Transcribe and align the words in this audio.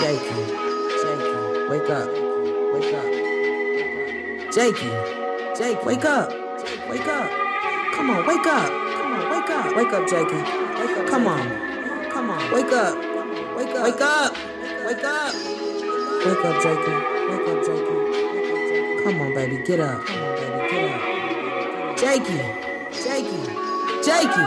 Jakey, 0.00 0.44
Jakey, 1.02 1.34
wake 1.68 1.90
up, 1.90 2.08
wake 2.72 2.94
up. 2.94 3.08
Jakey, 4.50 4.90
Jake, 5.56 5.84
wake 5.84 6.04
up, 6.04 6.30
wake 6.88 7.06
up. 7.06 7.30
Come 7.94 8.10
on, 8.10 8.26
wake 8.26 8.46
up, 8.46 8.68
come 8.96 9.12
on, 9.12 9.30
wake 9.30 9.50
up, 9.50 9.76
wake 9.76 9.92
up, 9.92 10.08
Jakey. 10.08 10.36
Wake 10.80 10.96
up, 10.98 11.06
come 11.06 11.26
on, 11.26 12.10
come 12.10 12.30
on, 12.30 12.52
wake 12.52 12.72
up, 12.72 12.96
wake 13.56 13.74
up, 13.76 13.84
wake 13.84 14.00
up, 14.00 14.36
wake 14.86 15.04
up, 15.04 15.34
wake 16.24 16.44
up, 16.44 16.62
Jakey, 16.62 16.96
wake 17.28 17.48
up, 17.48 17.64
Jakey. 17.66 19.04
Come 19.04 19.20
on, 19.20 19.34
baby, 19.34 19.56
get 19.64 19.80
up, 19.80 20.04
come 20.06 20.22
on, 20.22 20.34
baby, 20.36 20.70
get 20.70 20.84
up. 20.94 21.98
Jakey, 21.98 22.40
Jakey, 23.04 23.42
Jakey, 24.02 24.46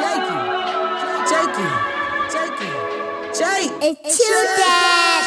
Jakey, 0.00 0.38
Jakey, 1.30 1.89
Jake. 3.40 3.72
It's 3.80 4.18
too 4.18 4.42
dead. 4.60 5.24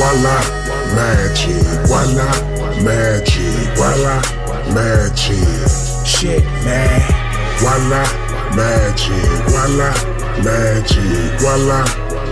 Voila, 0.00 0.36
magic. 0.96 1.60
Voila, 1.84 2.28
magic. 2.80 3.76
Voila, 3.76 4.16
magic. 4.72 5.68
Shit, 6.06 6.44
man. 6.64 7.02
Voila, 7.60 8.02
magic. 8.56 9.28
Voila, 9.52 9.92
magic. 10.40 11.40
Voila, 11.44 11.84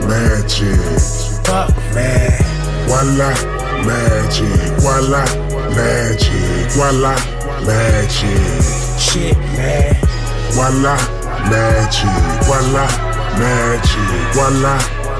magic. 0.08 0.80
Fuck, 1.44 1.68
man. 1.92 2.32
Voila, 2.88 3.30
magic. 3.84 4.72
Voila, 4.80 5.22
magic. 5.76 6.72
Voila, 6.72 7.14
magic. 7.68 8.62
Shit, 8.98 9.36
man. 9.52 9.94
Voila, 10.56 10.96
magic. 11.52 12.08
Voila, 12.48 12.86
magic. 13.36 14.34
Voila, 14.34 14.78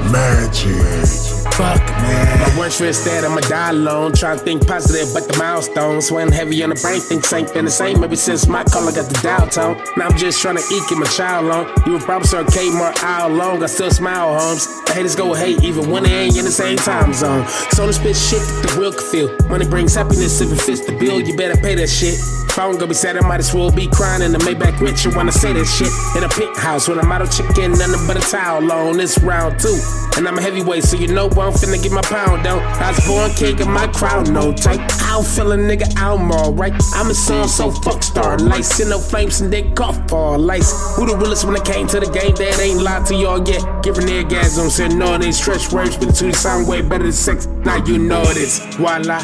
magic. 0.09 1.31
Fuck, 1.53 1.81
man. 2.01 2.39
My 2.39 2.59
worst 2.59 2.79
fear 2.79 2.87
is 2.87 3.03
that 3.05 3.23
I'ma 3.23 3.41
die 3.41 3.69
alone. 3.71 4.13
Trying 4.13 4.39
to 4.39 4.43
think 4.43 4.65
positive, 4.65 5.13
but 5.13 5.27
the 5.27 5.37
milestones 5.37 6.11
weighing 6.11 6.31
heavy 6.31 6.63
on 6.63 6.69
the 6.69 6.75
brain. 6.75 7.01
Things 7.01 7.31
ain't 7.33 7.53
been 7.53 7.65
the 7.65 7.71
same 7.71 8.03
ever 8.03 8.15
since 8.15 8.47
my 8.47 8.63
color 8.63 8.91
got 8.91 9.09
the 9.11 9.19
dial 9.21 9.47
tone. 9.47 9.77
Now 9.97 10.07
I'm 10.07 10.17
just 10.17 10.41
trying 10.41 10.57
to 10.57 10.63
eke 10.73 10.91
in 10.91 10.99
my 10.99 11.05
child 11.07 11.51
on. 11.51 11.67
You 11.85 11.93
would 11.93 12.03
probably 12.03 12.27
start 12.27 12.47
Kmart 12.47 13.03
hour 13.03 13.29
long. 13.29 13.61
I 13.63 13.67
still 13.67 13.91
smile, 13.91 14.39
homes. 14.39 14.67
Haters 14.91 15.15
go 15.15 15.33
hate 15.33 15.63
even 15.63 15.89
when 15.89 16.03
they 16.03 16.13
ain't 16.13 16.37
in 16.37 16.45
the 16.45 16.51
same 16.51 16.77
time 16.77 17.13
zone. 17.13 17.47
So 17.71 17.87
to 17.87 17.93
spit 17.93 18.15
shit 18.15 18.41
that 18.41 18.69
the 18.73 18.79
real 18.79 18.91
can 18.91 19.03
feel. 19.03 19.49
Money 19.49 19.65
brings 19.65 19.95
happiness 19.95 20.41
if 20.41 20.51
it 20.51 20.61
fits 20.61 20.85
the 20.85 20.93
bill. 20.97 21.19
You 21.19 21.35
better 21.35 21.59
pay 21.59 21.75
that 21.75 21.87
shit. 21.87 22.19
If 22.51 22.59
I 22.59 22.67
don't 22.67 22.77
go 22.77 22.85
be 22.85 22.93
sad, 22.93 23.15
I 23.15 23.25
might 23.25 23.39
as 23.39 23.53
well 23.53 23.71
be 23.71 23.87
crying 23.87 24.21
in 24.21 24.33
the 24.33 24.37
Maybach 24.39 24.81
rich. 24.81 25.05
You 25.05 25.15
wanna 25.15 25.31
say 25.31 25.53
that 25.53 25.63
shit 25.63 25.87
in 26.17 26.23
a 26.23 26.27
penthouse 26.27 26.89
with 26.89 26.99
a 26.99 27.05
model 27.05 27.25
chicken, 27.27 27.71
nothing 27.71 28.05
but 28.05 28.17
a 28.17 28.19
towel 28.19 28.69
on. 28.69 28.97
This 28.97 29.17
round 29.19 29.57
two, 29.57 29.79
and 30.17 30.27
I'm 30.27 30.37
a 30.37 30.41
heavyweight, 30.41 30.83
so 30.83 30.97
you 30.97 31.07
know 31.07 31.27
I'm 31.27 31.53
finna 31.55 31.81
get 31.81 31.93
my 31.93 32.01
pound 32.01 32.45
on. 32.45 32.59
I 32.59 32.91
was 32.91 33.07
born 33.07 33.31
king 33.35 33.61
of 33.61 33.69
my 33.69 33.87
crown, 33.87 34.33
no 34.33 34.51
type. 34.51 34.81
I 34.81 35.15
don't 35.15 35.25
feel 35.25 35.53
a 35.53 35.57
nigga, 35.57 35.93
I'm 35.95 36.29
alright. 36.29 36.73
I'm 36.93 37.09
a 37.09 37.13
son, 37.13 37.47
so 37.47 37.71
fuck 37.71 38.03
star 38.03 38.37
lights. 38.37 38.75
Send 38.75 38.89
no 38.89 38.99
flames 38.99 39.39
and 39.39 39.51
then 39.51 39.73
cough 39.73 40.05
ball 40.07 40.37
lights. 40.37 40.73
Who 40.97 41.05
the 41.05 41.15
realest 41.15 41.45
when 41.45 41.55
it 41.55 41.63
came 41.63 41.87
to 41.87 42.01
the 42.01 42.11
game? 42.11 42.35
That 42.35 42.59
ain't 42.59 42.81
lied 42.81 43.05
to 43.05 43.15
y'all 43.15 43.47
yet. 43.47 43.63
Giving 43.81 44.09
orgasm, 44.11 44.69
said 44.81 44.97
no, 44.97 45.15
they 45.15 45.31
stretch 45.31 45.71
words, 45.71 45.95
but 45.95 46.15
to 46.15 46.25
the 46.25 46.33
sound 46.33 46.67
way 46.67 46.81
better 46.81 47.03
than 47.03 47.13
sex. 47.13 47.45
Now 47.65 47.85
you 47.85 47.99
know 47.99 48.25
this. 48.33 48.57
Voila, 48.77 49.19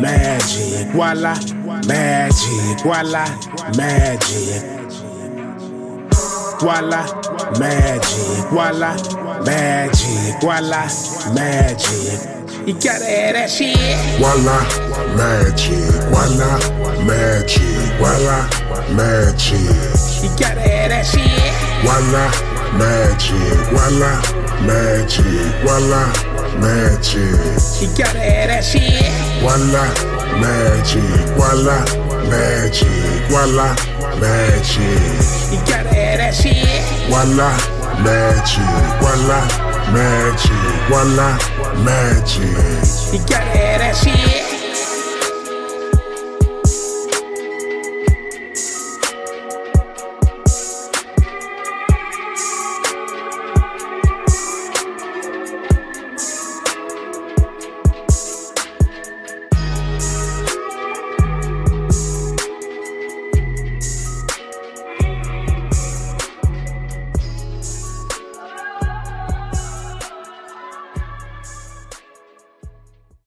magic. 0.00 0.88
Voila, 0.88 1.34
magic. 1.86 2.80
Voila, 2.82 3.24
magic. 3.76 4.62
Voila, 6.58 7.02
magic. 7.60 8.50
Voila, 8.50 8.96
magic. 9.44 10.40
Voila, 10.40 10.82
magic. 11.32 12.18
You 12.66 12.74
gotta 12.74 13.06
have 13.06 13.34
that 13.34 13.48
shit. 13.48 13.78
Voila, 14.18 14.58
magic. 15.14 15.86
Voila, 16.10 16.58
magic. 17.06 17.62
Voila, 18.00 18.38
magic. 18.90 19.60
You 20.22 20.30
gotta 20.34 20.66
have 20.66 20.90
that 20.90 21.06
shit. 21.06 21.30
Voila, 21.86 22.26
magic. 22.76 23.36
Voila, 23.70 24.45
magic. 24.64 25.24
Voila, 25.62 26.06
magic. 26.60 27.36
You 27.80 27.88
gotta 27.96 28.20
have 28.20 28.48
that 28.48 28.64
shit. 28.64 29.02
Voila, 29.40 29.84
magic. 30.40 31.02
Voila, 31.36 31.84
magic. 32.30 33.30
Voila, 33.30 33.74
magic. 34.20 35.26
You 35.52 35.58
gotta 35.66 35.92
have 35.92 36.18
that 36.18 36.34
shit. 36.34 36.66
Voila, 37.10 37.50
magic. 38.02 38.64
Voila, 39.00 39.40
magic. 39.92 40.66
Voila, 40.88 41.38
magic. 41.84 43.12
You 43.12 43.18
gotta 43.26 43.50
have 43.50 43.80
that 43.80 43.96
shit. 43.96 44.55